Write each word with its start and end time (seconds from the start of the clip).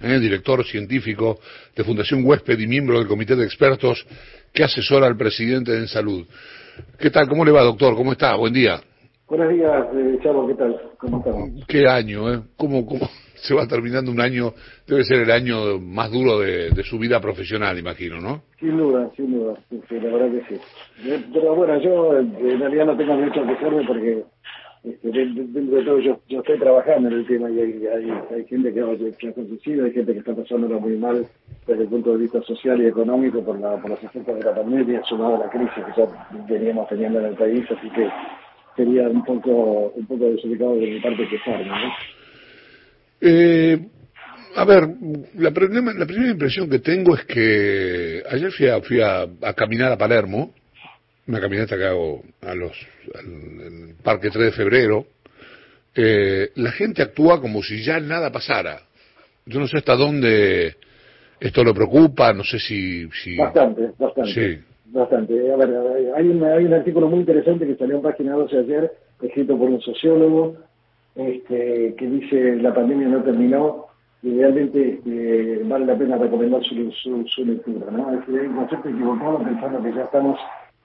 eh, 0.00 0.18
director 0.18 0.64
científico 0.64 1.38
de 1.74 1.84
Fundación 1.84 2.24
Huésped 2.24 2.58
y 2.58 2.66
miembro 2.66 2.98
del 2.98 3.08
comité 3.08 3.36
de 3.36 3.44
expertos 3.44 4.06
que 4.52 4.64
asesora 4.64 5.06
al 5.06 5.16
presidente 5.16 5.76
en 5.76 5.88
salud. 5.88 6.26
¿Qué 6.98 7.10
tal? 7.10 7.28
¿Cómo 7.28 7.44
le 7.44 7.52
va, 7.52 7.62
doctor? 7.62 7.94
¿Cómo 7.94 8.12
está? 8.12 8.34
Buen 8.36 8.52
día. 8.52 8.80
Buenos 9.26 9.48
días, 9.50 9.86
eh, 9.94 10.18
Chavo, 10.22 10.46
¿qué 10.46 10.54
tal? 10.54 10.80
¿Cómo 10.98 11.18
estamos? 11.18 11.50
Qué 11.66 11.88
año, 11.88 12.32
¿eh? 12.32 12.40
¿Cómo, 12.56 12.84
cómo 12.84 13.08
se 13.36 13.54
va 13.54 13.66
terminando 13.66 14.10
un 14.10 14.20
año? 14.20 14.52
Debe 14.86 15.02
ser 15.02 15.22
el 15.22 15.30
año 15.30 15.78
más 15.80 16.12
duro 16.12 16.40
de, 16.40 16.82
su 16.84 16.98
vida 16.98 17.20
profesional, 17.20 17.78
imagino, 17.78 18.20
¿no? 18.20 18.42
Sin 18.60 18.76
duda, 18.76 19.10
sin 19.16 19.32
duda, 19.32 19.54
sí, 19.70 19.98
la 19.98 20.12
verdad 20.12 20.30
que 20.30 20.54
sí. 20.54 20.60
Pero 21.32 21.54
bueno, 21.54 21.80
yo 21.80 22.18
en 22.18 22.60
realidad 22.60 22.84
no 22.86 22.96
tengo 22.96 23.14
mucho 23.16 23.42
que 23.44 23.52
hacerme 23.52 23.86
porque 23.86 24.24
este, 24.84 25.08
dentro 25.10 25.76
de 25.78 25.84
todo 25.84 25.98
yo, 26.00 26.20
yo 26.28 26.40
estoy 26.40 26.58
trabajando 26.58 27.08
en 27.08 27.14
el 27.14 27.26
tema 27.26 27.50
y 27.50 27.58
hay, 27.58 27.86
hay, 27.86 28.10
hay 28.34 28.44
gente 28.46 28.72
que 28.72 28.80
ha, 28.80 28.84
ha 28.84 28.88
hay 28.90 29.92
gente 29.92 30.12
que 30.12 30.18
está 30.18 30.34
pasándolo 30.34 30.78
muy 30.80 30.96
mal 30.96 31.26
desde 31.66 31.82
el 31.82 31.88
punto 31.88 32.12
de 32.12 32.18
vista 32.18 32.42
social 32.42 32.80
y 32.82 32.86
económico 32.86 33.42
por, 33.42 33.58
la, 33.58 33.80
por 33.80 33.90
los 33.90 34.02
efectos 34.04 34.36
de 34.36 34.44
la 34.44 34.54
pandemia, 34.54 35.02
sumado 35.04 35.36
a 35.36 35.46
la 35.46 35.50
crisis 35.50 35.72
que 35.72 36.00
ya 36.00 36.28
veníamos 36.48 36.88
teniendo 36.88 37.18
en 37.20 37.26
el 37.26 37.34
país, 37.34 37.64
así 37.70 37.88
que 37.90 38.08
sería 38.76 39.08
un 39.08 39.24
poco 39.24 39.92
un 39.96 40.06
poco 40.06 40.26
desubicado 40.26 40.74
de 40.76 40.86
mi 40.86 41.00
parte 41.00 41.28
quejarme, 41.28 41.66
¿no? 41.66 41.92
Eh, 43.20 43.78
a 44.56 44.64
ver, 44.64 44.88
la, 45.36 45.50
la, 45.50 46.06
primera 46.06 46.30
impresión 46.30 46.68
que 46.68 46.78
tengo 46.78 47.16
es 47.16 47.24
que 47.24 48.22
ayer 48.30 48.52
fui 48.52 48.68
a, 48.68 48.80
fui 48.80 49.00
a, 49.00 49.26
caminar 49.54 49.92
a 49.92 49.98
Palermo, 49.98 50.52
una 51.26 51.40
caminata 51.40 51.76
que 51.76 51.84
hago 51.84 52.22
a 52.42 52.54
los, 52.54 52.72
al, 53.14 53.94
Parque 54.02 54.30
3 54.30 54.46
de 54.46 54.52
Febrero. 54.52 55.06
Eh, 55.94 56.50
la 56.56 56.72
gente 56.72 57.02
actúa 57.02 57.40
como 57.40 57.62
si 57.62 57.82
ya 57.82 58.00
nada 58.00 58.30
pasara. 58.30 58.80
Yo 59.46 59.60
no 59.60 59.66
sé 59.66 59.78
hasta 59.78 59.94
dónde 59.94 60.76
esto 61.40 61.62
lo 61.62 61.74
preocupa, 61.74 62.32
no 62.32 62.42
sé 62.42 62.58
si... 62.58 63.08
si... 63.10 63.36
Bastante, 63.36 63.92
bastante. 63.98 64.32
Sí 64.32 64.64
bastante. 64.94 65.52
A 65.52 65.56
ver, 65.56 65.70
hay 66.16 66.28
un, 66.28 66.42
hay 66.42 66.64
un 66.64 66.72
artículo 66.72 67.08
muy 67.08 67.20
interesante 67.20 67.66
que 67.66 67.76
salió 67.76 67.96
en 67.96 68.02
página 68.02 68.34
12 68.34 68.58
ayer, 68.58 68.92
escrito 69.20 69.58
por 69.58 69.68
un 69.68 69.80
sociólogo, 69.80 70.56
este, 71.16 71.94
que 71.96 72.06
dice 72.06 72.56
la 72.56 72.72
pandemia 72.72 73.08
no 73.08 73.22
terminó 73.22 73.86
y 74.22 74.38
realmente 74.38 74.94
este, 74.94 75.62
vale 75.64 75.84
la 75.84 75.98
pena 75.98 76.16
recomendar 76.16 76.62
su, 76.64 76.90
su, 77.26 77.44
lectura. 77.44 77.90
¿no? 77.90 78.10
Es 78.18 78.26
un 78.28 78.56
concepto 78.56 78.88
equivocado 78.88 79.38
pensando 79.38 79.82
que 79.82 79.92
ya 79.92 80.04
estamos, 80.04 80.38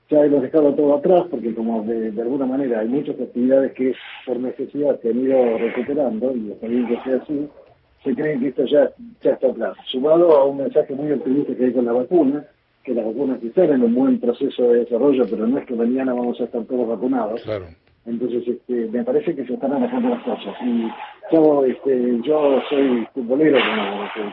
ya 0.09 0.25
hemos 0.25 0.41
dejado 0.41 0.73
todo 0.73 0.95
atrás, 0.95 1.25
porque 1.29 1.53
como 1.53 1.83
de, 1.83 2.09
alguna 2.19 2.45
manera 2.45 2.79
hay 2.79 2.87
muchas 2.87 3.19
actividades 3.19 3.73
que 3.73 3.93
por 4.25 4.39
necesidad 4.39 4.99
se 5.01 5.09
han 5.09 5.19
ido 5.19 5.57
recuperando, 5.57 6.35
y 6.35 6.51
está 6.51 6.67
bien 6.67 6.87
que 6.87 6.99
sea 7.03 7.17
así, 7.17 7.47
se 8.03 8.15
cree 8.15 8.39
que 8.39 8.47
esto 8.47 8.65
ya, 8.65 8.91
ya 9.21 9.31
está 9.31 9.47
atrás. 9.47 9.77
Sumado 9.85 10.35
a 10.35 10.45
un 10.45 10.57
mensaje 10.57 10.93
muy 10.95 11.11
optimista 11.11 11.55
que 11.55 11.65
hay 11.65 11.73
con 11.73 11.85
la 11.85 11.93
vacuna, 11.93 12.45
que 12.83 12.93
las 12.93 13.05
vacunas 13.05 13.43
están 13.43 13.71
en 13.71 13.83
un 13.83 13.93
buen 13.93 14.19
proceso 14.19 14.63
de 14.69 14.79
desarrollo, 14.79 15.25
pero 15.29 15.45
no 15.45 15.57
es 15.59 15.65
que 15.65 15.75
mañana 15.75 16.13
vamos 16.13 16.39
a 16.41 16.45
estar 16.45 16.63
todos 16.63 16.87
vacunados. 16.87 17.41
Claro. 17.43 17.65
Entonces, 18.09 18.47
este, 18.47 18.87
me 18.91 19.03
parece 19.03 19.35
que 19.35 19.45
se 19.45 19.53
están 19.53 19.71
manejando 19.71 20.09
las 20.09 20.23
cosas. 20.23 20.55
Y 20.65 20.87
yo, 21.31 21.65
este, 21.65 22.19
yo 22.23 22.61
soy 22.69 23.07
futbolero, 23.13 23.57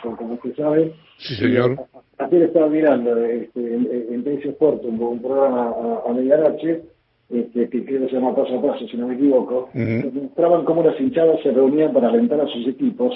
como, 0.02 0.16
como, 0.16 0.34
usted 0.34 0.56
sabe. 0.56 0.92
Sí, 1.18 1.34
señor. 1.34 1.76
Ayer 2.18 2.42
estaba 2.42 2.68
mirando 2.68 3.16
este, 3.24 3.60
en, 3.60 4.12
en 4.26 4.38
Sport 4.42 4.84
un, 4.84 5.20
programa 5.20 5.68
a, 5.68 6.10
a 6.10 6.12
medianoche, 6.12 6.82
este, 7.28 7.68
que 7.68 7.84
creo 7.84 8.02
que 8.02 8.08
se 8.08 8.14
llama 8.14 8.34
Paso 8.34 8.58
a 8.58 8.62
Paso, 8.62 8.86
si 8.88 8.96
no 8.96 9.08
me 9.08 9.14
equivoco, 9.14 9.68
mostraban 9.74 10.64
cómo 10.64 10.82
las 10.82 10.98
hinchadas 10.98 11.42
se 11.42 11.50
reunían 11.50 11.92
para 11.92 12.08
alentar 12.08 12.40
a 12.40 12.46
sus 12.46 12.66
equipos 12.66 13.12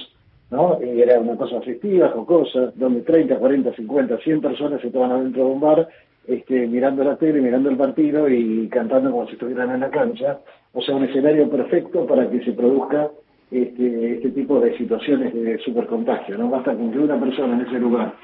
¿no? 0.50 0.78
Y 0.82 1.00
era 1.00 1.20
una 1.20 1.36
cosa 1.36 1.60
festiva, 1.60 2.10
jocosa, 2.10 2.72
donde 2.74 3.02
30, 3.02 3.38
40, 3.38 3.74
50, 3.74 4.18
100 4.18 4.40
personas 4.40 4.84
estaban 4.84 5.12
adentro 5.12 5.44
de 5.44 5.50
un 5.50 5.60
bar, 5.60 5.88
este, 6.30 6.68
mirando 6.68 7.02
la 7.02 7.16
tele, 7.16 7.40
mirando 7.40 7.70
el 7.70 7.76
partido 7.76 8.28
y 8.28 8.68
cantando 8.68 9.10
como 9.10 9.26
si 9.26 9.32
estuvieran 9.32 9.70
en 9.72 9.80
la 9.80 9.90
cancha. 9.90 10.38
O 10.72 10.80
sea, 10.80 10.94
un 10.94 11.04
escenario 11.04 11.50
perfecto 11.50 12.06
para 12.06 12.30
que 12.30 12.44
se 12.44 12.52
produzca 12.52 13.10
este, 13.50 14.14
este 14.14 14.30
tipo 14.30 14.60
de 14.60 14.76
situaciones 14.78 15.34
de 15.34 15.58
supercontagio, 15.58 16.38
¿no? 16.38 16.48
Basta 16.48 16.72
con 16.72 16.92
que 16.92 16.98
una 17.00 17.18
persona 17.18 17.54
en 17.54 17.66
ese 17.66 17.80
lugar 17.80 18.14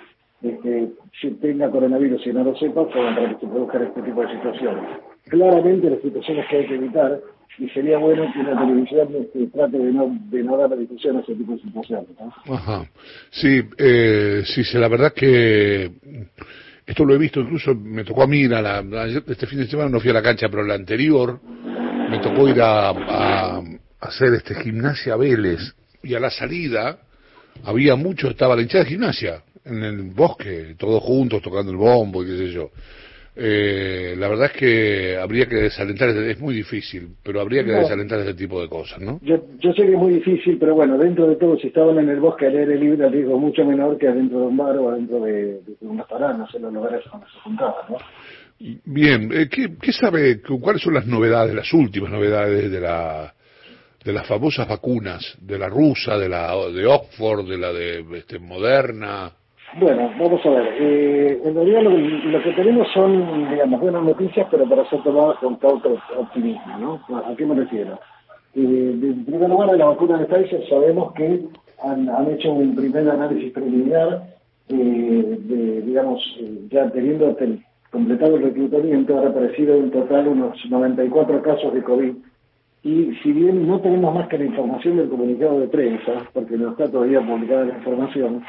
este, 0.40 0.92
tenga 1.40 1.68
coronavirus 1.68 2.24
y 2.28 2.32
no 2.32 2.44
lo 2.44 2.56
sepa, 2.56 2.88
para 2.88 3.28
que 3.28 3.40
se 3.40 3.46
produzcan 3.48 3.82
este 3.82 4.02
tipo 4.02 4.22
de 4.22 4.28
situaciones. 4.36 4.84
Claramente 5.24 5.90
las 5.90 6.00
situaciones 6.00 6.46
que 6.48 6.56
hay 6.58 6.66
que 6.68 6.74
evitar 6.76 7.20
y 7.58 7.68
sería 7.70 7.98
bueno 7.98 8.30
que 8.32 8.42
la 8.44 8.60
televisión 8.60 9.08
este, 9.18 9.46
trate 9.48 9.78
de 9.78 9.92
no, 9.92 10.16
de 10.30 10.44
no 10.44 10.56
dar 10.56 10.70
la 10.70 10.76
difusión 10.76 11.16
a 11.16 11.20
ese 11.20 11.34
tipo 11.34 11.52
de 11.52 11.58
situaciones. 11.58 12.08
Ajá. 12.48 12.84
Sí, 13.30 13.62
eh, 13.78 14.42
sí, 14.44 14.62
la 14.78 14.88
verdad 14.88 15.12
que 15.12 15.90
esto 16.86 17.04
lo 17.04 17.14
he 17.14 17.18
visto, 17.18 17.40
incluso 17.40 17.74
me 17.74 18.04
tocó 18.04 18.22
a 18.22 18.26
mí 18.26 18.44
a 18.44 18.62
la, 18.62 19.10
este 19.26 19.46
fin 19.46 19.58
de 19.58 19.66
semana 19.66 19.88
no 19.88 20.00
fui 20.00 20.10
a 20.10 20.14
la 20.14 20.22
cancha, 20.22 20.48
pero 20.48 20.62
la 20.62 20.74
anterior 20.74 21.40
me 22.08 22.20
tocó 22.20 22.48
ir 22.48 22.60
a, 22.60 22.90
a, 22.90 23.62
hacer 24.00 24.34
este 24.34 24.54
gimnasia 24.54 25.16
Vélez 25.16 25.74
y 26.02 26.14
a 26.14 26.20
la 26.20 26.30
salida 26.30 26.98
había 27.64 27.96
mucho, 27.96 28.28
estaba 28.28 28.54
la 28.54 28.62
hinchada 28.62 28.84
de 28.84 28.90
gimnasia 28.90 29.42
en 29.64 29.82
el 29.82 30.02
bosque, 30.02 30.76
todos 30.78 31.02
juntos 31.02 31.42
tocando 31.42 31.72
el 31.72 31.76
bombo 31.76 32.22
y 32.22 32.26
qué 32.26 32.38
sé 32.38 32.52
yo. 32.52 32.70
Eh, 33.38 34.14
la 34.16 34.28
verdad 34.28 34.46
es 34.46 34.58
que 34.58 35.18
habría 35.18 35.46
que 35.46 35.56
desalentar, 35.56 36.08
es 36.08 36.40
muy 36.40 36.54
difícil, 36.54 37.16
pero 37.22 37.42
habría 37.42 37.62
que 37.62 37.72
desalentar 37.72 38.20
ese 38.20 38.32
tipo 38.32 38.62
de 38.62 38.68
cosas, 38.68 38.98
¿no? 38.98 39.20
Yo, 39.22 39.36
yo 39.58 39.72
sé 39.74 39.82
que 39.82 39.92
es 39.92 39.98
muy 39.98 40.14
difícil, 40.14 40.56
pero 40.58 40.74
bueno, 40.74 40.96
dentro 40.96 41.28
de 41.28 41.36
todo, 41.36 41.58
si 41.58 41.66
estaban 41.66 41.98
en 41.98 42.08
el 42.08 42.18
bosque 42.18 42.46
al 42.46 42.56
aire 42.56 42.78
libre, 42.78 43.06
el 43.06 43.12
riesgo 43.12 43.38
mucho 43.38 43.62
menor 43.66 43.98
que 43.98 44.08
adentro 44.08 44.40
de 44.40 44.46
un 44.46 44.56
bar 44.56 44.78
o 44.78 44.88
adentro 44.88 45.20
de, 45.20 45.60
de 45.60 45.76
un 45.82 45.98
restaurante, 45.98 46.38
no 46.38 46.48
sé, 46.48 46.58
los 46.58 46.72
lugares 46.72 47.02
donde 47.12 47.26
se 47.26 47.40
juntaban, 47.40 47.74
¿no? 47.90 47.96
Bien, 48.58 49.30
eh, 49.34 49.48
¿qué, 49.50 49.76
¿qué 49.82 49.92
sabe, 49.92 50.40
cuáles 50.40 50.80
son 50.80 50.94
las 50.94 51.06
novedades, 51.06 51.54
las 51.54 51.70
últimas 51.74 52.10
novedades 52.10 52.70
de 52.70 52.80
la 52.80 53.34
de 54.02 54.12
las 54.12 54.26
famosas 54.26 54.68
vacunas, 54.68 55.36
de 55.40 55.58
la 55.58 55.68
rusa, 55.68 56.16
de 56.16 56.28
la 56.28 56.54
de 56.70 56.86
Oxford, 56.86 57.46
de 57.48 57.58
la 57.58 57.72
de 57.72 58.04
este, 58.16 58.38
Moderna? 58.38 59.32
Bueno, 59.74 60.10
vamos 60.18 60.44
a 60.46 60.50
ver. 60.50 60.74
Eh, 60.78 61.40
en 61.44 61.54
realidad 61.54 61.82
lo, 61.82 62.42
que 62.42 62.52
tenemos 62.52 62.88
son, 62.94 63.50
digamos, 63.50 63.80
buenas 63.80 64.04
noticias, 64.04 64.46
pero 64.50 64.66
para 64.68 64.88
ser 64.88 65.02
tomadas 65.02 65.38
con 65.38 65.56
cauto 65.56 65.98
optimismo, 66.16 66.78
¿no? 66.78 67.18
¿A 67.18 67.34
qué 67.36 67.44
me 67.44 67.56
refiero? 67.56 67.98
Eh, 68.54 68.98
en 69.02 69.24
primer 69.24 69.50
lugar, 69.50 69.70
de 69.72 69.78
la 69.78 69.86
vacuna 69.86 70.18
de 70.18 70.26
Pfizer 70.26 70.66
sabemos 70.68 71.12
que 71.12 71.44
han, 71.82 72.08
hecho 72.30 72.52
un 72.52 72.74
primer 72.74 73.08
análisis 73.08 73.52
preliminar, 73.52 74.22
eh, 74.68 75.38
de, 75.40 75.82
digamos, 75.82 76.22
ya 76.70 76.88
teniendo 76.90 77.36
completado 77.90 78.36
el 78.36 78.42
reclutamiento, 78.44 79.18
ha 79.18 79.28
aparecido 79.28 79.74
en 79.74 79.90
total 79.90 80.28
unos 80.28 80.58
94 80.70 81.42
casos 81.42 81.74
de 81.74 81.82
COVID. 81.82 82.14
Y 82.82 83.14
si 83.22 83.32
bien 83.32 83.66
no 83.66 83.80
tenemos 83.80 84.14
más 84.14 84.28
que 84.28 84.38
la 84.38 84.44
información 84.44 84.96
del 84.96 85.08
comunicado 85.08 85.60
de 85.60 85.68
prensa, 85.68 86.12
porque 86.32 86.56
no 86.56 86.70
está 86.70 86.88
todavía 86.88 87.20
publicada 87.20 87.64
la 87.64 87.74
información, 87.74 88.42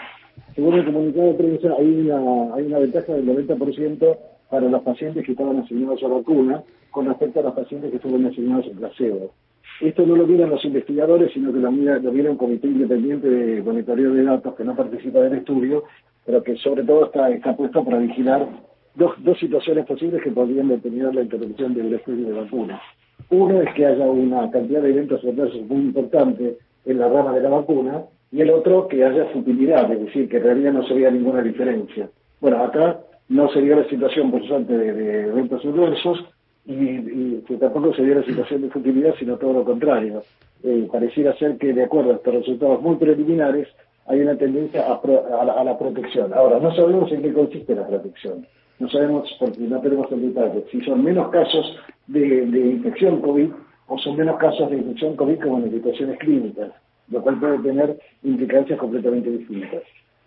según 0.57 0.73
el 0.73 0.85
comunicado 0.85 1.27
de 1.27 1.33
prensa, 1.35 1.69
hay 1.77 1.85
una, 1.85 2.55
hay 2.55 2.65
una 2.65 2.79
ventaja 2.79 3.13
del 3.13 3.27
90% 3.27 4.17
para 4.49 4.67
los 4.67 4.81
pacientes 4.81 5.23
que 5.23 5.33
estaban 5.33 5.59
asignados 5.59 6.01
a 6.01 6.07
vacuna 6.07 6.63
con 6.89 7.05
respecto 7.05 7.41
a 7.41 7.43
los 7.43 7.53
pacientes 7.53 7.91
que 7.91 7.97
estuvieron 7.97 8.25
asignados 8.25 8.65
a 8.65 8.75
placebo. 8.75 9.33
Esto 9.81 10.03
no 10.07 10.15
lo 10.15 10.25
miran 10.25 10.49
los 10.49 10.65
investigadores, 10.65 11.31
sino 11.31 11.53
que 11.53 11.59
lo 11.59 11.71
mira, 11.71 11.99
lo 11.99 12.11
mira 12.11 12.31
un 12.31 12.37
comité 12.37 12.65
independiente 12.65 13.29
de 13.29 13.61
monitoreo 13.61 14.11
de 14.11 14.23
datos 14.23 14.55
que 14.55 14.63
no 14.63 14.75
participa 14.75 15.19
del 15.19 15.33
estudio, 15.33 15.83
pero 16.25 16.41
que 16.41 16.55
sobre 16.55 16.83
todo 16.83 17.05
está, 17.05 17.29
está 17.29 17.55
puesto 17.55 17.85
para 17.85 17.99
vigilar 17.99 18.47
dos, 18.95 19.11
dos 19.19 19.37
situaciones 19.37 19.85
posibles 19.85 20.23
que 20.23 20.31
podrían 20.31 20.69
determinar 20.69 21.13
la 21.13 21.21
interrupción 21.21 21.75
del 21.75 21.93
estudio 21.93 22.29
de 22.29 22.33
vacunas. 22.33 22.81
Uno 23.29 23.61
es 23.61 23.71
que 23.75 23.85
haya 23.85 24.09
una 24.09 24.49
cantidad 24.49 24.81
de 24.81 24.89
eventos 24.89 25.23
adversos 25.23 25.61
muy 25.67 25.81
importante 25.81 26.57
en 26.83 26.97
la 26.97 27.09
rama 27.09 27.33
de 27.33 27.41
la 27.41 27.49
vacuna, 27.49 28.05
y 28.31 28.41
el 28.41 28.49
otro 28.49 28.87
que 28.87 29.03
haya 29.03 29.25
futilidad, 29.27 29.91
es 29.91 30.05
decir, 30.05 30.29
que 30.29 30.37
en 30.37 30.43
realidad 30.43 30.73
no 30.73 30.87
se 30.87 30.93
vea 30.93 31.09
ninguna 31.11 31.41
diferencia. 31.41 32.09
Bueno, 32.41 32.63
acá 32.63 32.99
no 33.29 33.49
se 33.49 33.61
dio 33.61 33.75
la 33.75 33.87
situación, 33.87 34.31
por 34.31 34.45
suerte, 34.45 34.77
de, 34.77 34.93
de 34.93 35.21
eventos 35.27 35.63
adversos 35.65 36.25
y, 36.65 37.37
tampoco 37.59 37.93
se 37.93 38.03
dio 38.03 38.15
la 38.15 38.23
situación 38.23 38.61
de 38.61 38.69
futilidad, 38.69 39.15
sino 39.17 39.37
todo 39.37 39.53
lo 39.53 39.63
contrario. 39.63 40.21
Eh, 40.63 40.87
pareciera 40.91 41.33
ser 41.37 41.57
que, 41.57 41.73
de 41.73 41.83
acuerdo 41.83 42.11
a 42.11 42.15
estos 42.15 42.33
resultados 42.33 42.81
muy 42.81 42.97
preliminares, 42.97 43.67
hay 44.05 44.21
una 44.21 44.35
tendencia 44.35 44.85
a, 44.85 45.63
la, 45.63 45.77
protección. 45.77 46.33
Ahora, 46.33 46.59
no 46.59 46.73
sabemos 46.75 47.11
en 47.11 47.21
qué 47.21 47.33
consiste 47.33 47.75
la 47.75 47.87
protección. 47.87 48.45
No 48.79 48.89
sabemos, 48.89 49.29
porque 49.39 49.59
no 49.61 49.81
tenemos 49.81 50.11
el 50.11 50.33
detalle, 50.33 50.65
si 50.71 50.81
son 50.81 51.03
menos 51.03 51.29
casos 51.29 51.77
de 52.07 52.69
infección 52.71 53.21
COVID 53.21 53.49
o 53.87 53.97
son 53.97 54.17
menos 54.17 54.37
casos 54.37 54.69
de 54.69 54.77
infección 54.77 55.15
COVID 55.15 55.39
como 55.39 55.57
en 55.59 55.71
situaciones 55.71 56.19
clínicas 56.19 56.71
lo 57.09 57.21
cual 57.21 57.39
puede 57.39 57.59
tener 57.59 57.97
implicancias 58.23 58.79
completamente 58.79 59.29
distintas. 59.29 59.83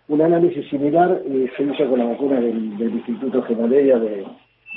Un 0.07 0.21
análisis 0.21 0.67
similar 0.69 1.21
eh, 1.25 1.49
se 1.55 1.63
hizo 1.63 1.89
con 1.89 1.99
la 1.99 2.05
vacuna 2.05 2.41
del, 2.41 2.79
Instituto 2.79 3.41
Gemoleya 3.43 3.99
de, 3.99 4.25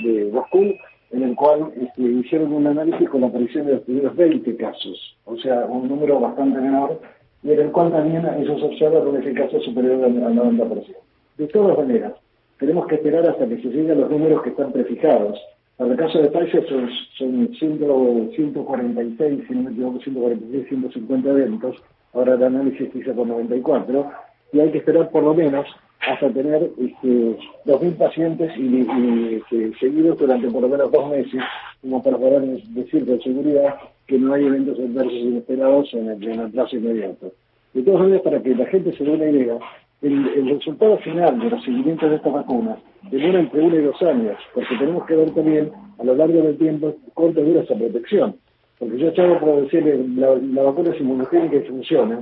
de 0.05 0.31
Moscú, 0.33 0.75
en 1.11 1.23
el 1.23 1.35
cual 1.35 1.73
este, 1.81 2.03
hicieron 2.03 2.53
un 2.53 2.67
análisis 2.67 3.09
con 3.09 3.21
la 3.21 3.29
aparición 3.29 3.67
de 3.67 3.75
los 3.75 3.83
primeros 3.83 4.17
20 4.17 4.56
casos, 4.56 5.17
o 5.25 5.37
sea, 5.39 5.65
un 5.67 5.89
número 5.89 6.21
bastante 6.21 6.61
menor, 6.61 7.01
y 7.43 7.53
en 7.53 7.61
el 7.61 7.73
cual 7.73 7.93
también 7.93 8.27
ellos 8.39 8.62
observan 8.62 9.06
una 9.06 9.21
eficacia 9.21 9.61
superior 9.61 10.05
al 10.05 10.15
90%. 10.15 10.97
De 11.37 11.47
todas 11.49 11.77
maneras, 11.77 12.15
tenemos 12.59 12.87
que 12.87 12.97
esperar 12.97 13.29
hasta 13.29 13.47
que 13.47 13.56
se 13.56 13.69
lleguen 13.69 14.01
los 14.01 14.11
números 14.11 14.43
que 14.43 14.51
están 14.51 14.73
prefijados. 14.73 15.39
En 15.79 15.91
el 15.91 15.97
caso 15.97 16.19
de 16.21 16.29
Pfizer 16.29 16.69
son, 16.69 16.88
son 17.19 17.55
146, 17.55 19.44
si 19.49 19.55
no 19.55 19.62
me 19.62 19.71
equivoco, 19.73 20.00
146, 20.00 20.69
150 20.69 21.31
eventos. 21.31 21.76
Ahora 22.12 22.35
el 22.35 22.44
análisis 22.44 22.93
se 22.93 22.99
hizo 22.99 23.15
con 23.15 23.29
94. 23.29 24.11
Y 24.53 24.61
hay 24.61 24.71
que 24.71 24.79
esperar 24.79 25.11
por 25.11 25.25
lo 25.25 25.35
menos 25.35 25.67
hasta 26.00 26.31
tener 26.31 26.71
este, 26.79 27.37
2.000 27.67 27.97
pacientes 27.97 28.53
y, 28.56 29.37
este, 29.37 29.76
seguidos 29.81 30.19
durante 30.19 30.49
por 30.49 30.62
lo 30.62 30.69
menos 30.69 30.93
dos 30.93 31.11
meses, 31.11 31.43
como 31.81 32.03
para 32.03 32.19
poder 32.19 32.43
decir 32.43 33.06
con 33.06 33.20
seguridad 33.20 33.75
que 34.06 34.19
no 34.19 34.35
hay 34.35 34.44
eventos 34.44 34.79
adversos 34.79 35.12
inesperados 35.12 35.93
en 35.94 36.09
el, 36.09 36.23
en 36.23 36.41
el 36.41 36.50
plazo 36.50 36.77
inmediato. 36.77 37.32
De 37.73 37.82
todas 37.82 38.03
maneras, 38.03 38.23
para 38.23 38.41
que 38.41 38.55
la 38.55 38.67
gente 38.67 38.97
se 38.97 39.03
dé 39.03 39.11
una 39.11 39.29
idea, 39.29 39.59
el, 40.06 40.49
resultado 40.51 40.99
final 40.99 41.39
de 41.39 41.51
los 41.51 41.65
seguimientos 41.65 42.11
de 42.11 42.17
estas 42.17 42.33
vacunas 42.33 42.79
demora 43.11 43.41
entre 43.41 43.61
uno 43.61 43.77
y 43.77 43.83
dos 43.83 44.03
años, 44.03 44.37
porque 44.53 44.77
tenemos 44.79 45.06
que 45.06 45.17
ver 45.17 45.31
también 45.31 45.73
a 45.99 46.05
lo 46.05 46.15
largo 46.15 46.43
del 46.43 46.59
tiempo 46.59 46.95
cuánto 47.15 47.43
dura 47.43 47.62
esa 47.62 47.75
protección. 47.75 48.37
Porque 48.79 48.99
yo 48.99 49.09
estaba 49.09 49.39
por 49.39 49.62
decirle, 49.62 50.05
la, 50.17 50.35
la 50.35 50.62
vacuna 50.62 50.91
es 50.91 51.01
inmunogénica 51.01 51.56
y 51.56 51.61
funciona, 51.61 52.21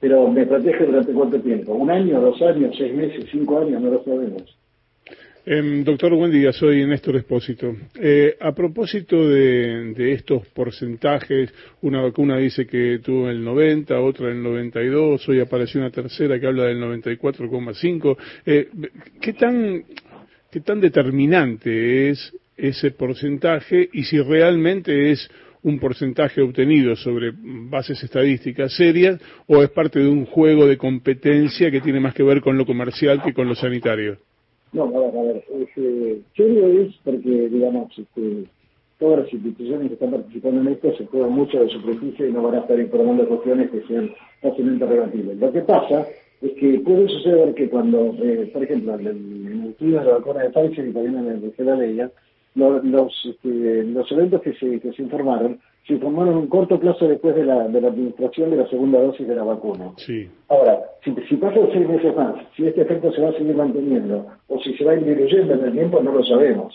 pero 0.00 0.28
me 0.28 0.44
protege 0.46 0.84
durante 0.84 1.12
cuánto 1.12 1.40
tiempo, 1.40 1.72
un 1.72 1.90
año, 1.90 2.20
dos 2.20 2.40
años, 2.42 2.74
seis 2.76 2.94
meses, 2.94 3.26
cinco 3.30 3.60
años, 3.60 3.80
no 3.80 3.90
lo 3.90 4.04
sabemos. 4.04 4.58
Eh, 5.44 5.82
doctor, 5.84 6.14
buen 6.14 6.30
día, 6.30 6.52
soy 6.52 6.86
Néstor 6.86 7.16
Espósito. 7.16 7.74
Eh, 8.00 8.36
a 8.40 8.52
propósito 8.52 9.28
de, 9.28 9.92
de, 9.92 10.12
estos 10.12 10.46
porcentajes, 10.48 11.52
una 11.80 12.00
vacuna 12.00 12.36
dice 12.36 12.64
que 12.64 13.00
tuvo 13.02 13.28
el 13.28 13.42
90, 13.42 14.00
otra 14.00 14.30
el 14.30 14.40
92, 14.40 15.28
hoy 15.28 15.40
apareció 15.40 15.80
una 15.80 15.90
tercera 15.90 16.38
que 16.38 16.46
habla 16.46 16.66
del 16.66 16.80
94,5. 16.80 18.16
Eh, 18.46 18.68
¿qué, 19.20 19.32
tan, 19.32 19.82
¿Qué 20.48 20.60
tan 20.60 20.80
determinante 20.80 22.10
es 22.10 22.32
ese 22.56 22.92
porcentaje 22.92 23.88
y 23.92 24.04
si 24.04 24.20
realmente 24.20 25.10
es 25.10 25.28
un 25.64 25.80
porcentaje 25.80 26.40
obtenido 26.40 26.94
sobre 26.94 27.32
bases 27.34 28.00
estadísticas 28.00 28.76
serias 28.76 29.20
o 29.48 29.60
es 29.60 29.70
parte 29.70 29.98
de 29.98 30.08
un 30.08 30.24
juego 30.24 30.68
de 30.68 30.76
competencia 30.76 31.68
que 31.72 31.80
tiene 31.80 31.98
más 31.98 32.14
que 32.14 32.22
ver 32.22 32.40
con 32.40 32.56
lo 32.56 32.64
comercial 32.64 33.20
que 33.24 33.34
con 33.34 33.48
lo 33.48 33.56
sanitario? 33.56 34.18
No, 34.72 34.84
a 34.84 34.86
ver, 34.86 35.16
a 35.16 35.22
ver, 35.22 35.44
eh, 35.76 36.20
serio 36.34 36.66
es 36.66 36.94
porque, 37.04 37.48
digamos, 37.48 37.92
este, 37.98 38.44
todas 38.98 39.20
las 39.20 39.32
instituciones 39.32 39.88
que 39.88 39.94
están 39.94 40.12
participando 40.12 40.60
en 40.62 40.68
esto 40.68 40.96
se 40.96 41.06
juegan 41.06 41.32
mucho 41.32 41.60
de 41.60 41.68
superficie 41.68 42.28
y 42.28 42.32
no 42.32 42.42
van 42.42 42.54
a 42.54 42.60
estar 42.60 42.78
informando 42.78 43.28
cuestiones 43.28 43.70
que 43.70 43.82
sean 43.82 44.10
fácilmente 44.40 44.86
rebatibles. 44.86 45.38
Lo 45.38 45.52
que 45.52 45.60
pasa 45.60 46.06
es 46.40 46.52
que 46.52 46.80
puede 46.80 47.08
suceder 47.08 47.54
que 47.54 47.68
cuando, 47.68 48.14
eh, 48.22 48.48
por 48.52 48.62
ejemplo, 48.62 48.94
en 48.94 49.06
el 49.06 49.70
estudio 49.70 49.98
de 49.98 50.04
la 50.06 50.12
vacuna 50.12 50.42
de 50.44 50.50
Pfizer 50.50 50.88
y 50.88 50.92
también 50.92 51.18
en 51.18 51.28
el 51.28 51.52
de 51.54 51.64
la 51.64 51.76
ley, 51.76 52.00
los, 52.54 52.84
los, 52.84 53.26
este, 53.26 53.84
los 53.84 54.10
eventos 54.12 54.40
que 54.42 54.54
se, 54.54 54.80
que 54.80 54.92
se 54.92 55.02
informaron 55.02 55.60
se 55.86 55.94
informaron 55.94 56.36
un 56.36 56.46
corto 56.46 56.78
plazo 56.78 57.08
después 57.08 57.34
de 57.34 57.44
la, 57.44 57.66
de 57.68 57.80
la 57.80 57.88
administración 57.88 58.50
de 58.50 58.56
la 58.56 58.68
segunda 58.68 59.00
dosis 59.00 59.26
de 59.26 59.34
la 59.34 59.42
vacuna. 59.42 59.90
Sí. 59.96 60.28
Ahora, 60.48 60.78
si, 61.02 61.14
si 61.28 61.36
pasan 61.36 61.68
seis 61.72 61.88
meses 61.88 62.14
más, 62.14 62.34
si 62.56 62.66
este 62.66 62.82
efecto 62.82 63.12
se 63.12 63.20
va 63.20 63.30
a 63.30 63.32
seguir 63.32 63.56
manteniendo 63.56 64.26
o 64.48 64.58
si 64.60 64.74
se 64.74 64.84
va 64.84 64.92
a 64.92 64.94
ir 64.94 65.04
disminuyendo 65.04 65.54
en 65.54 65.64
el 65.64 65.72
tiempo, 65.72 66.00
no 66.00 66.12
lo 66.12 66.24
sabemos. 66.24 66.72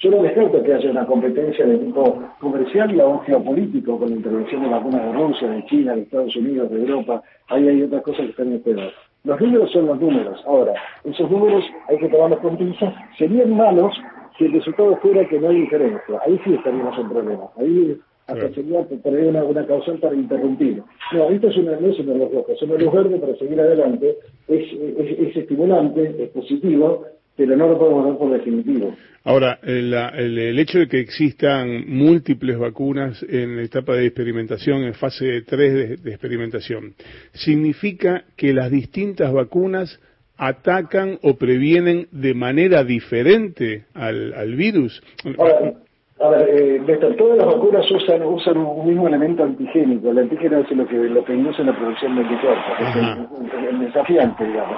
Yo 0.00 0.10
no 0.12 0.22
descarto 0.22 0.62
que 0.62 0.74
haya 0.74 0.90
una 0.90 1.06
competencia 1.06 1.66
de 1.66 1.76
tipo 1.78 2.22
comercial 2.38 2.94
y 2.94 3.00
aún 3.00 3.20
geopolítico 3.22 3.98
con 3.98 4.10
la 4.10 4.16
intervención 4.16 4.62
de 4.62 4.68
vacunas 4.68 5.04
de 5.04 5.12
Rusia, 5.12 5.50
de 5.50 5.64
China, 5.66 5.94
de 5.94 6.02
Estados 6.02 6.36
Unidos, 6.36 6.70
de 6.70 6.80
Europa. 6.80 7.22
Ahí 7.48 7.66
hay 7.66 7.82
otras 7.82 8.02
cosas 8.02 8.26
que 8.26 8.30
están 8.30 8.52
esperadas. 8.52 8.92
Los 9.24 9.40
números 9.40 9.72
son 9.72 9.86
los 9.86 10.00
números. 10.00 10.40
Ahora, 10.46 10.74
esos 11.02 11.28
números 11.28 11.64
hay 11.88 11.98
que 11.98 12.08
tomarlos 12.08 12.38
con 12.38 12.56
pinzas. 12.56 12.94
Serían 13.18 13.56
malos 13.56 13.92
si 14.38 14.44
el 14.44 14.52
resultado 14.52 14.96
fuera 14.98 15.28
que 15.28 15.40
no 15.40 15.48
hay 15.48 15.62
diferencia, 15.62 16.20
ahí 16.24 16.40
sí 16.44 16.54
estaríamos 16.54 16.96
en 16.96 17.08
problemas. 17.08 17.48
Ahí 17.58 17.98
hasta 18.28 18.54
sería 18.54 18.84
tener 18.84 19.24
una, 19.24 19.42
una, 19.42 19.66
causal 19.66 19.98
para 19.98 20.14
interrumpir. 20.14 20.82
No, 21.12 21.30
esto 21.30 21.48
es 21.48 21.56
una, 21.56 21.80
no 21.80 21.88
es 21.88 21.98
una 21.98 22.14
luz 22.14 22.30
roja, 22.30 22.52
es 22.52 22.62
una 22.62 22.74
luz 22.74 22.92
verde 22.92 23.18
para 23.18 23.34
seguir 23.36 23.58
adelante, 23.58 24.16
es, 24.46 24.72
es, 24.72 25.18
es, 25.18 25.36
estimulante, 25.36 26.14
es 26.24 26.28
positivo, 26.30 27.06
pero 27.36 27.56
no 27.56 27.68
lo 27.68 27.78
podemos 27.78 28.04
dar 28.04 28.18
por 28.18 28.30
definitivo. 28.30 28.94
Ahora, 29.24 29.58
el, 29.62 29.94
el, 29.94 30.58
hecho 30.58 30.78
de 30.78 30.88
que 30.88 31.00
existan 31.00 31.84
múltiples 31.88 32.58
vacunas 32.58 33.22
en 33.28 33.56
la 33.56 33.62
etapa 33.62 33.94
de 33.96 34.06
experimentación, 34.06 34.82
en 34.82 34.94
fase 34.94 35.42
3 35.42 35.74
de, 35.74 35.96
de 35.96 36.10
experimentación, 36.10 36.94
significa 37.32 38.24
que 38.36 38.52
las 38.52 38.70
distintas 38.70 39.32
vacunas 39.32 40.00
atacan 40.36 41.18
o 41.22 41.34
previenen 41.34 42.08
de 42.12 42.34
manera 42.34 42.84
diferente 42.84 43.84
al, 43.94 44.32
al 44.34 44.54
virus. 44.54 45.02
A 46.20 46.28
ver, 46.30 46.48
eh, 46.50 47.14
todas 47.16 47.38
las 47.38 47.46
vacunas 47.46 47.90
usan, 47.90 48.22
usan 48.24 48.56
un 48.56 48.86
mismo 48.86 49.06
elemento 49.06 49.44
antigénico. 49.44 50.10
El 50.10 50.18
antígeno 50.18 50.58
es 50.58 50.70
lo 50.72 50.86
que, 50.86 50.96
lo 50.96 51.24
que 51.24 51.34
induce 51.34 51.62
la 51.62 51.76
producción 51.76 52.16
de 52.16 52.22
anticuerpos, 52.22 52.74
es 52.80 53.68
el, 53.68 53.78
desafiante, 53.80 54.44
digamos. 54.44 54.76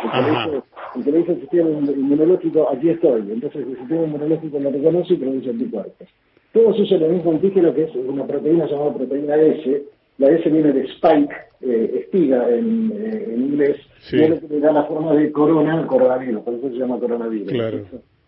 El 0.96 1.04
que, 1.04 1.12
le 1.12 1.18
dice, 1.18 1.32
el 1.32 1.40
sistema 1.40 1.70
inmunológico, 1.70 2.68
aquí 2.70 2.90
estoy. 2.90 3.20
Entonces 3.32 3.66
el 3.66 3.76
sistema 3.78 4.02
inmunológico 4.02 4.58
lo 4.58 4.70
reconoce 4.70 5.14
y 5.14 5.16
produce 5.16 5.50
anticuerpos. 5.50 6.08
Todos 6.52 6.78
usan 6.78 7.02
el 7.02 7.12
mismo 7.12 7.30
antígeno, 7.30 7.72
que 7.72 7.84
es 7.84 7.94
una 7.94 8.26
proteína 8.26 8.66
llamada 8.66 8.94
proteína 8.94 9.36
S, 9.36 9.82
la 10.18 10.28
S 10.28 10.50
viene 10.50 10.72
de 10.72 10.84
spike, 10.84 11.34
eh, 11.62 12.00
espiga 12.02 12.50
en, 12.50 12.92
eh, 12.94 13.34
en 13.34 13.42
inglés, 13.42 13.76
sí. 14.00 14.16
y 14.16 14.22
es 14.24 14.30
lo 14.30 14.40
que 14.40 14.54
le 14.54 14.60
da 14.60 14.72
la 14.72 14.84
forma 14.84 15.14
de 15.14 15.32
corona 15.32 15.86
coronavirus, 15.86 16.42
por 16.42 16.54
eso 16.54 16.68
se 16.68 16.76
llama 16.76 16.98
coronavirus. 16.98 17.50
Claro. 17.50 17.80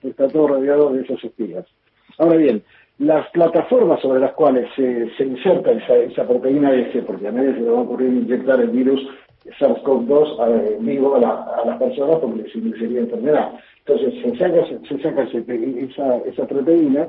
Está 0.02 0.28
todo 0.28 0.48
rodeado 0.48 0.92
de 0.92 1.02
esas 1.02 1.22
espigas. 1.22 1.66
Ahora 2.18 2.36
bien, 2.36 2.62
las 3.02 3.28
plataformas 3.30 4.00
sobre 4.00 4.20
las 4.20 4.32
cuales 4.32 4.68
se, 4.76 5.10
se 5.16 5.24
inserta 5.24 5.72
esa, 5.72 5.96
esa, 5.96 6.26
proteína 6.26 6.72
S, 6.72 7.02
porque 7.02 7.26
a 7.26 7.32
nadie 7.32 7.54
se 7.54 7.60
le 7.60 7.70
va 7.70 7.78
a 7.78 7.82
ocurrir 7.82 8.10
inyectar 8.10 8.60
el 8.60 8.70
virus 8.70 9.00
SARS-CoV-2 9.58 10.36
eh, 10.48 10.76
vivo 10.78 11.16
a, 11.16 11.18
la, 11.18 11.30
a, 11.30 11.66
las 11.66 11.78
personas 11.78 12.20
porque 12.20 12.48
induciría 12.54 13.00
enfermedad. 13.00 13.54
Entonces 13.84 14.14
se 14.22 14.38
saca, 14.38 14.64
se, 14.88 15.02
saca 15.02 15.22
ese, 15.22 15.44
esa, 15.90 16.18
esa 16.18 16.46
proteína 16.46 17.08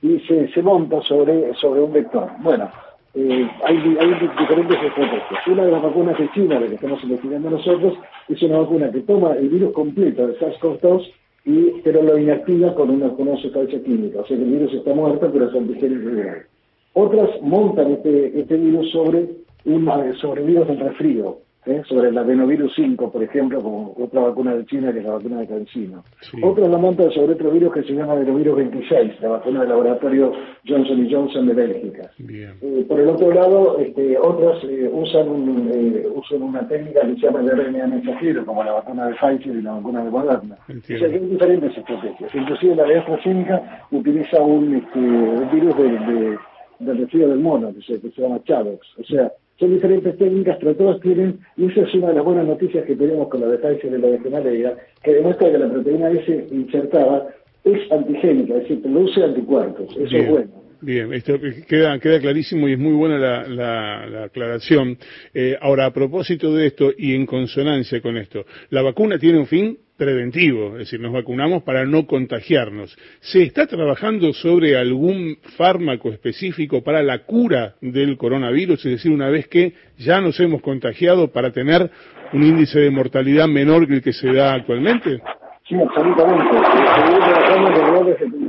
y 0.00 0.18
se, 0.20 0.62
monta 0.62 1.02
sobre, 1.02 1.52
sobre 1.54 1.82
un 1.82 1.92
vector. 1.92 2.26
Bueno, 2.40 2.70
eh, 3.14 3.46
hay, 3.64 3.76
hay, 4.00 4.28
diferentes 4.38 4.82
estrategias. 4.82 5.46
Una 5.46 5.66
de 5.66 5.72
las 5.72 5.82
vacunas 5.82 6.18
de 6.18 6.30
China, 6.32 6.58
de 6.58 6.68
que 6.68 6.74
estamos 6.76 7.04
investigando 7.04 7.50
nosotros, 7.50 7.94
es 8.30 8.42
una 8.42 8.60
vacuna 8.60 8.90
que 8.90 9.00
toma 9.00 9.34
el 9.34 9.50
virus 9.50 9.74
completo 9.74 10.26
de 10.26 10.38
SARS-CoV-2 10.38 11.12
y 11.44 11.80
pero 11.82 12.02
lo 12.02 12.18
inactiva 12.18 12.74
con 12.74 12.90
una, 12.90 13.10
con 13.10 13.28
una 13.28 13.40
sustancia 13.40 13.82
química. 13.82 14.20
O 14.20 14.26
sea 14.26 14.36
que 14.36 14.42
el 14.42 14.50
virus 14.50 14.72
está 14.74 14.94
muerto, 14.94 15.30
pero 15.32 15.48
es 15.48 15.54
antigénico 15.54 16.10
real. 16.10 16.46
Otras 16.94 17.30
montan 17.42 17.92
este, 17.92 18.40
este 18.40 18.56
virus 18.56 18.90
sobre, 18.92 19.28
un, 19.64 20.14
sobre 20.20 20.42
virus 20.42 20.68
del 20.68 20.80
resfrío. 20.80 21.38
¿Eh? 21.66 21.82
sobre 21.88 22.08
el 22.08 22.18
adenovirus 22.18 22.72
5, 22.74 23.10
por 23.10 23.22
ejemplo, 23.22 23.62
como 23.62 23.94
otra 23.98 24.22
vacuna 24.22 24.54
de 24.54 24.66
China 24.66 24.92
que 24.92 24.98
es 24.98 25.04
la 25.04 25.12
vacuna 25.12 25.40
de 25.40 25.46
Cancino. 25.46 26.04
Sí. 26.20 26.38
Otros 26.42 26.68
la 26.68 26.78
montan 26.78 27.10
sobre 27.12 27.34
otro 27.34 27.50
virus 27.50 27.72
que 27.72 27.82
se 27.82 27.92
llama 27.92 28.14
adenovirus 28.14 28.56
26, 28.56 29.20
la 29.20 29.28
vacuna 29.30 29.60
del 29.60 29.68
laboratorio 29.70 30.32
Johnson 30.66 31.08
Johnson 31.10 31.46
de 31.46 31.54
Bélgica. 31.54 32.10
Eh, 32.18 32.84
por 32.88 33.00
el 33.00 33.08
otro 33.08 33.32
lado, 33.32 33.78
este, 33.78 34.18
otras 34.18 34.62
eh, 34.64 34.90
usan, 34.92 35.28
un, 35.28 35.70
eh, 35.72 36.06
usan 36.14 36.42
una 36.42 36.66
técnica 36.68 37.00
que 37.02 37.14
se 37.14 37.20
llama 37.20 37.40
el 37.40 37.50
RNA 37.50 37.86
mensajero, 37.86 38.44
como 38.44 38.62
la 38.64 38.72
vacuna 38.72 39.08
de 39.08 39.14
Pfizer 39.14 39.56
y 39.56 39.62
la 39.62 39.72
vacuna 39.72 40.04
de 40.04 40.10
Moderna. 40.10 40.56
Entiendo. 40.68 41.06
O 41.06 41.08
sea, 41.08 41.18
hay 41.18 41.26
diferentes 41.26 41.76
estrategias. 41.76 42.34
Inclusive 42.34 42.76
la 42.76 42.84
de 42.84 42.98
AstraZeneca 42.98 43.86
utiliza 43.90 44.42
un, 44.42 44.74
este, 44.74 45.00
virus 45.00 45.76
de, 45.76 45.88
de, 45.88 46.38
del 46.80 46.98
resfrío 46.98 47.28
del 47.28 47.40
mono, 47.40 47.72
que 47.74 47.82
se, 47.82 48.00
que 48.00 48.10
se 48.10 48.22
llama 48.22 48.42
Chadox. 48.44 48.86
O 48.98 49.04
sea, 49.04 49.32
son 49.58 49.74
diferentes 49.74 50.16
técnicas, 50.18 50.56
pero 50.58 50.74
todas 50.74 51.00
tienen, 51.00 51.38
y 51.56 51.66
esa 51.66 51.82
es 51.82 51.94
una 51.94 52.08
de 52.08 52.14
las 52.14 52.24
buenas 52.24 52.46
noticias 52.46 52.84
que 52.84 52.96
tenemos 52.96 53.28
con 53.28 53.40
la 53.40 53.48
de 53.48 53.58
Pfizer 53.58 53.92
y 53.92 54.00
la 54.00 54.08
de 54.08 54.18
Genaleia, 54.18 54.76
que 55.02 55.14
demuestra 55.14 55.50
que 55.50 55.58
la 55.58 55.70
proteína 55.70 56.10
S 56.10 56.46
insertada 56.50 57.28
es 57.64 57.92
antigénica, 57.92 58.54
es 58.54 58.62
decir, 58.62 58.82
produce 58.82 59.22
anticuerpos. 59.22 59.90
Eso 59.96 60.10
Bien. 60.10 60.24
es 60.24 60.30
bueno. 60.30 60.64
Bien, 60.80 61.12
esto 61.14 61.38
queda, 61.66 61.98
queda 61.98 62.20
clarísimo 62.20 62.68
y 62.68 62.72
es 62.72 62.78
muy 62.78 62.92
buena 62.92 63.16
la, 63.16 63.48
la, 63.48 64.06
la 64.06 64.24
aclaración. 64.24 64.98
Eh, 65.32 65.56
ahora, 65.58 65.86
a 65.86 65.92
propósito 65.94 66.54
de 66.54 66.66
esto 66.66 66.92
y 66.98 67.14
en 67.14 67.24
consonancia 67.24 68.02
con 68.02 68.18
esto, 68.18 68.44
la 68.68 68.82
vacuna 68.82 69.18
tiene 69.18 69.38
un 69.38 69.46
fin 69.46 69.78
preventivo, 69.96 70.72
es 70.72 70.78
decir, 70.78 71.00
nos 71.00 71.12
vacunamos 71.12 71.62
para 71.62 71.84
no 71.84 72.06
contagiarnos. 72.06 72.96
¿Se 73.20 73.42
está 73.42 73.66
trabajando 73.66 74.32
sobre 74.32 74.76
algún 74.76 75.38
fármaco 75.56 76.10
específico 76.10 76.82
para 76.82 77.02
la 77.02 77.24
cura 77.24 77.76
del 77.80 78.16
coronavirus? 78.16 78.84
Es 78.86 78.92
decir, 78.92 79.12
una 79.12 79.28
vez 79.28 79.48
que 79.48 79.74
ya 79.98 80.20
nos 80.20 80.38
hemos 80.40 80.62
contagiado 80.62 81.28
para 81.28 81.52
tener 81.52 81.90
un 82.32 82.42
índice 82.42 82.80
de 82.80 82.90
mortalidad 82.90 83.46
menor 83.46 83.86
que 83.86 83.94
el 83.94 84.02
que 84.02 84.12
se 84.12 84.32
da 84.32 84.54
actualmente? 84.54 85.20
Sí, 85.68 85.76
absolutamente. 85.76 86.50
Seguimos 86.50 87.18
trabajando 87.20 88.44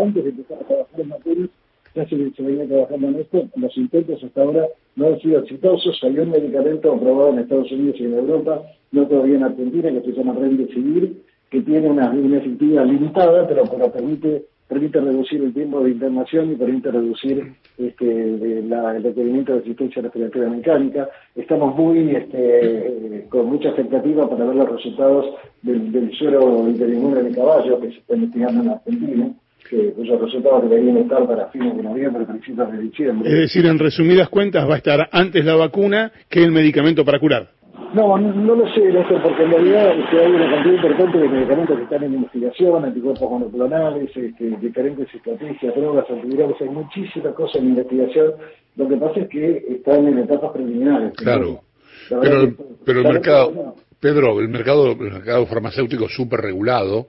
antes 0.00 0.24
de 0.24 0.30
empezar 0.30 0.58
a 0.58 0.66
trabajar 0.66 1.00
en 1.00 1.08
materia 1.08 1.46
se 1.92 2.00
ya 2.00 2.08
se, 2.08 2.30
se 2.30 2.42
venía 2.42 2.66
trabajando 2.66 3.08
en 3.08 3.16
esto, 3.16 3.48
los 3.56 3.76
intentos 3.76 4.22
hasta 4.22 4.42
ahora 4.42 4.66
no 4.96 5.06
han 5.08 5.20
sido 5.20 5.40
exitosos, 5.40 5.98
hay 6.02 6.18
un 6.18 6.30
medicamento 6.30 6.92
aprobado 6.92 7.30
en 7.30 7.40
Estados 7.40 7.70
Unidos 7.72 7.96
y 7.98 8.04
en 8.04 8.14
Europa, 8.14 8.62
no 8.92 9.06
todavía 9.06 9.36
en 9.36 9.44
Argentina, 9.44 9.90
que 9.90 10.02
se 10.02 10.12
llama 10.12 10.34
Remdesivir, 10.34 11.22
que 11.50 11.62
tiene 11.62 11.88
una, 11.88 12.10
una 12.10 12.38
efectividad 12.38 12.86
limitada, 12.86 13.46
pero, 13.46 13.64
pero 13.64 13.92
permite 13.92 14.44
permite 14.70 15.00
reducir 15.00 15.42
el 15.42 15.52
tiempo 15.52 15.82
de 15.82 15.90
internación 15.90 16.52
y 16.52 16.54
permite 16.54 16.92
reducir 16.92 17.54
este, 17.76 18.62
la, 18.68 18.96
el 18.96 19.02
requerimiento 19.02 19.52
de 19.52 19.58
asistencia 19.58 20.00
respiratoria 20.00 20.48
mecánica. 20.48 21.08
Estamos 21.34 21.74
muy 21.76 22.14
este, 22.14 23.26
con 23.30 23.46
mucha 23.46 23.70
expectativa 23.70 24.30
para 24.30 24.44
ver 24.44 24.54
los 24.54 24.70
resultados 24.70 25.26
del, 25.62 25.90
del 25.90 26.12
suero 26.12 26.68
interinmune 26.68 27.20
de 27.24 27.34
caballo 27.34 27.80
que 27.80 27.88
se 27.88 27.98
está 27.98 28.14
investigando 28.14 28.62
en 28.62 28.68
Argentina 28.68 29.32
que, 29.68 29.92
cuyos 29.92 30.20
resultados 30.20 30.70
deberían 30.70 30.98
estar 30.98 31.26
para 31.26 31.48
fines 31.48 31.76
de 31.76 31.82
noviembre, 31.82 32.24
principios 32.24 32.72
de 32.72 32.78
diciembre. 32.78 33.28
Es 33.28 33.38
decir, 33.40 33.66
en 33.66 33.78
resumidas 33.78 34.28
cuentas, 34.28 34.68
va 34.68 34.74
a 34.74 34.78
estar 34.78 35.08
antes 35.10 35.44
la 35.44 35.56
vacuna 35.56 36.12
que 36.28 36.44
el 36.44 36.52
medicamento 36.52 37.04
para 37.04 37.18
curar. 37.18 37.48
No, 37.92 38.16
no 38.18 38.54
lo 38.54 38.72
sé, 38.72 38.80
Néstor, 38.80 39.22
porque 39.22 39.42
en 39.42 39.50
realidad 39.50 39.98
este, 39.98 40.20
hay 40.20 40.30
una 40.32 40.50
cantidad 40.50 40.74
importante 40.74 41.18
de 41.18 41.28
medicamentos 41.28 41.76
que 41.76 41.82
están 41.84 42.04
en 42.04 42.14
investigación, 42.14 42.84
anticuerpos 42.84 43.30
monoclonales, 43.30 44.16
este, 44.16 44.56
diferentes 44.60 45.12
estrategias, 45.12 45.74
drogas 45.74 46.08
antivirales, 46.08 46.56
hay 46.60 46.68
muchísimas 46.68 47.34
cosas 47.34 47.56
en 47.56 47.68
investigación. 47.68 48.34
Lo 48.76 48.88
que 48.88 48.96
pasa 48.96 49.20
es 49.20 49.28
que 49.28 49.64
están 49.68 50.06
en 50.06 50.18
etapas 50.18 50.52
preliminares. 50.52 51.12
Claro. 51.16 51.60
Pero, 52.08 52.54
pero 52.84 53.00
el 53.00 53.08
mercado, 53.08 53.74
Pedro, 53.98 54.40
el 54.40 54.48
mercado, 54.48 54.92
el 54.92 54.98
mercado 54.98 55.46
farmacéutico 55.46 56.06
es 56.06 56.14
súper 56.14 56.40
regulado. 56.40 57.08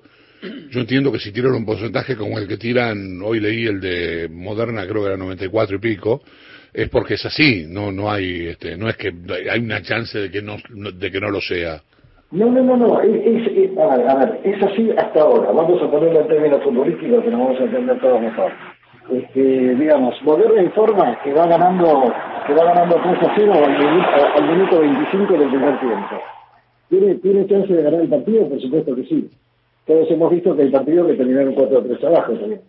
Yo 0.72 0.80
entiendo 0.80 1.12
que 1.12 1.20
si 1.20 1.32
tiran 1.32 1.54
un 1.54 1.66
porcentaje 1.66 2.16
como 2.16 2.40
el 2.40 2.48
que 2.48 2.58
tiran, 2.58 3.22
hoy 3.24 3.40
leí 3.40 3.66
el 3.66 3.80
de 3.80 4.28
Moderna, 4.30 4.88
creo 4.88 5.04
que 5.04 5.10
era 5.10 5.18
94 5.18 5.76
y 5.76 5.80
pico, 5.80 6.22
es 6.74 6.90
porque 6.90 7.16
es 7.16 7.26
así, 7.26 7.66
no 7.68 7.92
no 7.92 8.10
hay 8.10 8.48
este, 8.48 8.78
no 8.78 8.90
es 8.90 8.98
que 8.98 9.14
hay 9.52 9.60
una 9.60 9.82
chance 9.82 10.18
de 10.18 10.32
que 10.32 10.42
no 10.42 10.56
de 10.94 11.12
que 11.12 11.20
no 11.20 11.30
lo 11.30 11.42
sea. 11.42 11.82
No, 12.32 12.50
no, 12.50 12.64
no, 12.64 12.78
no, 12.78 13.02
es, 13.02 13.12
es, 13.46 13.78
a, 13.78 13.98
ver, 13.98 14.10
a 14.10 14.16
ver, 14.16 14.40
es 14.46 14.64
así 14.64 14.90
hasta 14.98 15.20
ahora. 15.20 15.52
Vamos 15.52 15.82
a 15.84 15.92
ponerlo 15.92 16.22
en 16.22 16.28
términos 16.30 16.64
futbolísticos 16.64 17.26
que 17.26 17.30
nos 17.30 17.40
vamos 17.42 17.60
a 17.60 17.64
entender 17.66 18.00
todos 18.00 18.22
mejor. 18.22 18.52
Este, 19.12 19.76
digamos, 19.76 20.16
Moderna 20.24 20.64
informa 20.64 21.20
que 21.22 21.34
va 21.34 21.46
ganando 21.46 22.14
que 22.48 22.54
va 22.54 22.64
ganando 22.74 22.96
3 22.96 23.30
a 23.30 23.36
0 23.36 23.54
al 23.54 23.78
minuto, 23.78 24.08
al 24.36 24.48
minuto 24.48 24.80
25 24.80 25.34
del 25.34 25.50
primer 25.50 25.80
tiempo. 25.82 26.22
¿Tiene, 26.90 27.16
¿Tiene 27.16 27.48
chance 27.48 27.74
de 27.74 27.84
ganar 27.84 28.00
el 28.00 28.10
partido? 28.10 28.48
Por 28.48 28.62
supuesto 28.62 28.96
que 28.96 29.04
sí. 29.04 29.30
Todos 29.86 30.10
hemos 30.10 30.32
visto 30.32 30.56
que 30.56 30.62
hay 30.64 30.70
partidos 30.70 31.08
que 31.08 31.16
terminaron 31.16 31.54
4 31.54 31.80
a 31.80 31.84
3 31.84 32.04
abajo 32.06 32.34
también. 32.34 32.62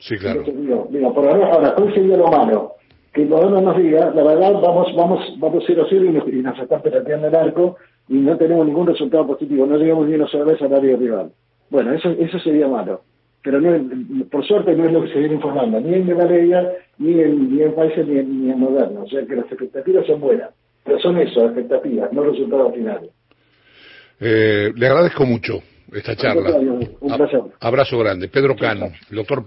Sí, 0.00 0.16
claro. 0.16 0.40
Entonces, 0.40 0.62
digo, 0.62 0.88
digo, 0.90 1.14
por 1.14 1.28
ahora, 1.28 1.52
ahora, 1.52 1.74
¿cuál 1.76 1.94
sería 1.94 2.16
lo 2.16 2.26
malo? 2.26 2.72
Que 3.14 3.24
Moderna 3.24 3.60
nos 3.60 3.78
diga, 3.78 4.10
la 4.10 4.24
verdad, 4.24 4.52
vamos 4.60 4.94
vamos 4.96 5.20
vamos 5.38 5.64
0 5.66 5.82
a 5.82 5.86
0 5.88 6.04
y 6.04 6.08
nos, 6.10 6.28
y 6.28 6.42
nos 6.42 6.58
están 6.58 6.82
peleando 6.82 7.28
el 7.28 7.34
arco 7.36 7.76
y 8.08 8.14
no 8.14 8.36
tenemos 8.36 8.66
ningún 8.66 8.88
resultado 8.88 9.26
positivo, 9.26 9.64
no 9.66 9.78
llegamos 9.78 10.08
ni 10.08 10.16
una 10.16 10.26
sola 10.26 10.44
vez 10.44 10.60
al 10.60 10.74
área 10.74 10.96
rival. 10.96 11.30
Bueno, 11.70 11.92
eso 11.92 12.10
eso 12.10 12.38
sería 12.40 12.68
malo. 12.68 13.02
Pero 13.42 13.60
no, 13.60 14.24
por 14.30 14.44
suerte 14.46 14.74
no 14.74 14.86
es 14.86 14.92
lo 14.92 15.02
que 15.02 15.12
se 15.12 15.18
viene 15.18 15.34
informando, 15.34 15.78
ni 15.78 15.94
en 15.94 16.16
Valeria, 16.16 16.72
ni 16.98 17.20
en, 17.20 17.54
ni 17.54 17.62
en 17.62 17.74
Pfizer, 17.74 18.08
ni 18.08 18.18
en, 18.18 18.46
ni 18.46 18.50
en 18.50 18.58
Moderna. 18.58 19.00
O 19.00 19.08
sea 19.08 19.24
que 19.26 19.36
las 19.36 19.44
expectativas 19.46 20.06
son 20.06 20.18
buenas, 20.18 20.50
pero 20.82 20.98
son 20.98 21.18
eso, 21.18 21.44
expectativas, 21.44 22.10
no 22.12 22.24
resultados 22.24 22.74
finales. 22.74 23.10
Eh, 24.18 24.72
le 24.74 24.86
agradezco 24.86 25.26
mucho 25.26 25.60
esta 25.92 26.16
charla. 26.16 26.56
Un 26.56 27.16
placer. 27.16 27.42
Abrazo 27.60 27.98
grande. 27.98 28.28
Pedro 28.28 28.56
Cano, 28.56 28.86
doctor 29.10 29.46